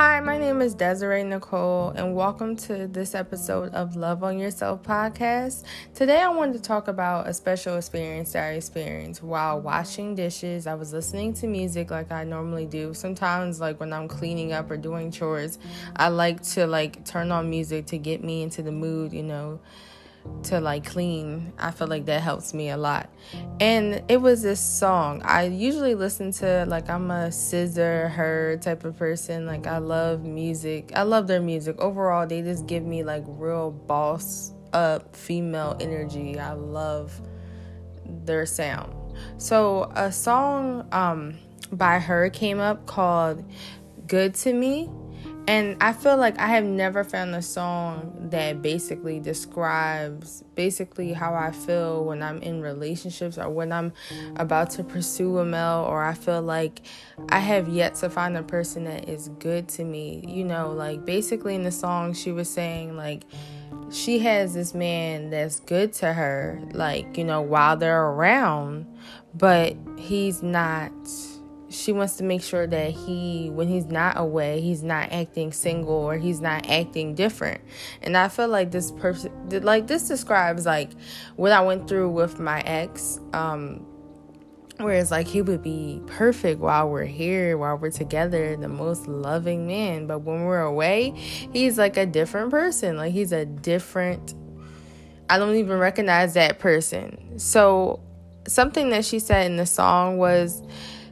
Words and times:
Hi, 0.00 0.20
my 0.20 0.38
name 0.38 0.62
is 0.62 0.74
Desiree 0.74 1.24
Nicole, 1.24 1.88
and 1.88 2.14
welcome 2.14 2.54
to 2.54 2.86
this 2.86 3.16
episode 3.16 3.74
of 3.74 3.96
Love 3.96 4.22
on 4.22 4.38
Yourself 4.38 4.84
podcast. 4.84 5.64
Today, 5.92 6.20
I 6.20 6.28
wanted 6.28 6.52
to 6.52 6.62
talk 6.62 6.86
about 6.86 7.26
a 7.26 7.34
special 7.34 7.76
experience 7.76 8.30
that 8.34 8.44
I 8.44 8.50
experienced 8.52 9.24
while 9.24 9.60
washing 9.60 10.14
dishes. 10.14 10.68
I 10.68 10.76
was 10.76 10.92
listening 10.92 11.34
to 11.34 11.48
music 11.48 11.90
like 11.90 12.12
I 12.12 12.22
normally 12.22 12.64
do. 12.64 12.94
Sometimes, 12.94 13.60
like 13.60 13.80
when 13.80 13.92
I'm 13.92 14.06
cleaning 14.06 14.52
up 14.52 14.70
or 14.70 14.76
doing 14.76 15.10
chores, 15.10 15.58
I 15.96 16.10
like 16.10 16.44
to 16.50 16.68
like 16.68 17.04
turn 17.04 17.32
on 17.32 17.50
music 17.50 17.86
to 17.86 17.98
get 17.98 18.22
me 18.22 18.44
into 18.44 18.62
the 18.62 18.70
mood, 18.70 19.12
you 19.12 19.24
know 19.24 19.58
to 20.44 20.60
like 20.60 20.84
clean. 20.84 21.52
I 21.58 21.70
feel 21.70 21.86
like 21.88 22.06
that 22.06 22.22
helps 22.22 22.54
me 22.54 22.70
a 22.70 22.76
lot. 22.76 23.10
And 23.60 24.02
it 24.08 24.20
was 24.20 24.42
this 24.42 24.60
song. 24.60 25.22
I 25.24 25.44
usually 25.44 25.94
listen 25.94 26.32
to 26.32 26.64
like 26.68 26.88
I'm 26.88 27.10
a 27.10 27.32
scissor 27.32 28.08
her 28.08 28.58
type 28.60 28.84
of 28.84 28.96
person. 28.96 29.46
Like 29.46 29.66
I 29.66 29.78
love 29.78 30.24
music. 30.24 30.92
I 30.94 31.02
love 31.02 31.26
their 31.26 31.40
music. 31.40 31.78
Overall, 31.78 32.26
they 32.26 32.42
just 32.42 32.66
give 32.66 32.84
me 32.84 33.02
like 33.02 33.24
real 33.26 33.70
boss 33.70 34.52
up 34.72 35.14
female 35.16 35.76
energy. 35.80 36.38
I 36.38 36.52
love 36.52 37.20
their 38.04 38.46
sound. 38.46 38.94
So 39.38 39.90
a 39.94 40.12
song 40.12 40.88
um 40.92 41.38
by 41.72 41.98
her 41.98 42.30
came 42.30 42.60
up 42.60 42.86
called 42.86 43.44
Good 44.06 44.34
to 44.36 44.52
Me 44.52 44.88
and 45.48 45.78
I 45.80 45.94
feel 45.94 46.18
like 46.18 46.38
I 46.38 46.48
have 46.48 46.64
never 46.64 47.02
found 47.02 47.34
a 47.34 47.40
song 47.40 48.12
that 48.30 48.60
basically 48.60 49.18
describes 49.18 50.44
basically 50.54 51.14
how 51.14 51.32
I 51.32 51.52
feel 51.52 52.04
when 52.04 52.22
I'm 52.22 52.42
in 52.42 52.60
relationships 52.60 53.38
or 53.38 53.48
when 53.48 53.72
I'm 53.72 53.94
about 54.36 54.68
to 54.72 54.84
pursue 54.84 55.38
a 55.38 55.46
male 55.46 55.86
or 55.88 56.04
I 56.04 56.12
feel 56.12 56.42
like 56.42 56.82
I 57.30 57.38
have 57.38 57.66
yet 57.66 57.94
to 57.96 58.10
find 58.10 58.36
a 58.36 58.42
person 58.42 58.84
that 58.84 59.08
is 59.08 59.30
good 59.38 59.68
to 59.70 59.84
me. 59.84 60.22
You 60.28 60.44
know, 60.44 60.70
like 60.70 61.06
basically 61.06 61.54
in 61.54 61.62
the 61.62 61.72
song 61.72 62.12
she 62.12 62.30
was 62.30 62.50
saying 62.50 62.98
like 62.98 63.24
she 63.90 64.18
has 64.18 64.52
this 64.52 64.74
man 64.74 65.30
that's 65.30 65.60
good 65.60 65.94
to 65.94 66.12
her 66.12 66.60
like, 66.72 67.16
you 67.16 67.24
know, 67.24 67.40
while 67.40 67.74
they're 67.74 68.08
around, 68.08 68.84
but 69.32 69.74
he's 69.96 70.42
not 70.42 70.92
she 71.88 71.92
wants 71.92 72.16
to 72.16 72.22
make 72.22 72.42
sure 72.42 72.66
that 72.66 72.90
he 72.90 73.48
when 73.48 73.66
he's 73.66 73.86
not 73.86 74.18
away 74.18 74.60
he's 74.60 74.82
not 74.82 75.10
acting 75.10 75.50
single 75.50 75.94
or 75.94 76.18
he's 76.18 76.38
not 76.38 76.68
acting 76.68 77.14
different 77.14 77.62
and 78.02 78.14
i 78.14 78.28
feel 78.28 78.46
like 78.46 78.70
this 78.70 78.90
person 78.90 79.32
like 79.62 79.86
this 79.86 80.06
describes 80.06 80.66
like 80.66 80.90
what 81.36 81.50
i 81.50 81.62
went 81.62 81.88
through 81.88 82.10
with 82.10 82.38
my 82.38 82.60
ex 82.60 83.20
um 83.32 83.86
Whereas, 84.80 85.10
like, 85.10 85.26
he 85.26 85.42
would 85.42 85.60
be 85.60 86.00
perfect 86.06 86.60
while 86.60 86.88
we're 86.88 87.04
here, 87.04 87.58
while 87.58 87.76
we're 87.76 87.90
together, 87.90 88.56
the 88.56 88.68
most 88.68 89.08
loving 89.08 89.66
man. 89.66 90.06
But 90.06 90.20
when 90.20 90.44
we're 90.44 90.60
away, 90.60 91.14
he's 91.52 91.78
like 91.78 91.96
a 91.96 92.06
different 92.06 92.52
person. 92.52 92.96
Like, 92.96 93.12
he's 93.12 93.32
a 93.32 93.44
different, 93.44 94.34
I 95.28 95.36
don't 95.36 95.56
even 95.56 95.78
recognize 95.78 96.34
that 96.34 96.60
person. 96.60 97.40
So, 97.40 97.98
something 98.46 98.90
that 98.90 99.04
she 99.04 99.18
said 99.18 99.50
in 99.50 99.56
the 99.56 99.66
song 99.66 100.16
was, 100.16 100.62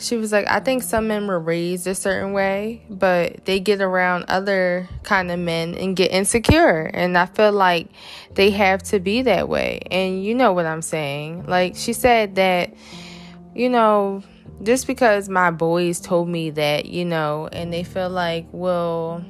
she 0.00 0.16
was 0.16 0.32
like, 0.32 0.48
I 0.48 0.60
think 0.60 0.82
some 0.82 1.08
men 1.08 1.26
were 1.26 1.38
raised 1.38 1.86
a 1.86 1.94
certain 1.94 2.32
way, 2.32 2.82
but 2.88 3.44
they 3.44 3.60
get 3.60 3.80
around 3.80 4.24
other 4.28 4.88
kind 5.02 5.30
of 5.30 5.38
men 5.38 5.74
and 5.74 5.94
get 5.94 6.10
insecure. 6.10 6.90
And 6.92 7.16
I 7.16 7.26
feel 7.26 7.52
like 7.52 7.88
they 8.34 8.50
have 8.50 8.82
to 8.84 8.98
be 8.98 9.22
that 9.22 9.48
way. 9.48 9.80
And 9.90 10.24
you 10.24 10.34
know 10.34 10.52
what 10.52 10.66
I'm 10.66 10.82
saying. 10.82 11.46
Like 11.46 11.76
she 11.76 11.92
said 11.92 12.36
that, 12.36 12.74
you 13.54 13.68
know, 13.68 14.22
just 14.62 14.86
because 14.86 15.28
my 15.28 15.50
boys 15.50 16.00
told 16.00 16.28
me 16.28 16.50
that, 16.50 16.86
you 16.86 17.04
know, 17.04 17.48
and 17.52 17.72
they 17.72 17.82
feel 17.82 18.10
like, 18.10 18.46
well, 18.52 19.24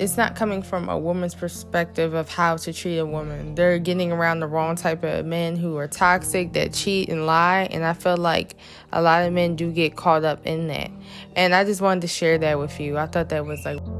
it's 0.00 0.16
not 0.16 0.34
coming 0.34 0.62
from 0.62 0.88
a 0.88 0.98
woman's 0.98 1.34
perspective 1.34 2.14
of 2.14 2.30
how 2.30 2.56
to 2.56 2.72
treat 2.72 2.96
a 2.96 3.04
woman. 3.04 3.54
They're 3.54 3.78
getting 3.78 4.10
around 4.10 4.40
the 4.40 4.46
wrong 4.46 4.74
type 4.74 5.04
of 5.04 5.26
men 5.26 5.56
who 5.56 5.76
are 5.76 5.86
toxic, 5.86 6.54
that 6.54 6.72
cheat 6.72 7.10
and 7.10 7.26
lie. 7.26 7.68
And 7.70 7.84
I 7.84 7.92
feel 7.92 8.16
like 8.16 8.56
a 8.92 9.02
lot 9.02 9.26
of 9.26 9.34
men 9.34 9.56
do 9.56 9.70
get 9.70 9.96
caught 9.96 10.24
up 10.24 10.46
in 10.46 10.68
that. 10.68 10.90
And 11.36 11.54
I 11.54 11.64
just 11.64 11.82
wanted 11.82 12.00
to 12.00 12.08
share 12.08 12.38
that 12.38 12.58
with 12.58 12.80
you. 12.80 12.96
I 12.96 13.06
thought 13.06 13.28
that 13.28 13.44
was 13.44 13.62
like. 13.66 13.99